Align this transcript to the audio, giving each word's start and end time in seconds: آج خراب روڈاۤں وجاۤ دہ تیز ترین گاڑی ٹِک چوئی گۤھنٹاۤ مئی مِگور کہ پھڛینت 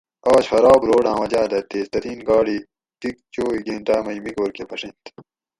آج 0.33 0.43
خراب 0.51 0.79
روڈاۤں 0.87 1.19
وجاۤ 1.21 1.47
دہ 1.51 1.59
تیز 1.71 1.87
ترین 1.93 2.19
گاڑی 2.29 2.57
ٹِک 2.99 3.15
چوئی 3.33 3.59
گۤھنٹاۤ 3.65 4.01
مئی 4.05 4.17
مِگور 4.25 4.49
کہ 4.55 4.63
پھڛینت 4.69 5.01